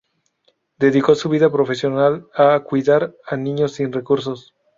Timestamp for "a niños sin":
3.27-3.91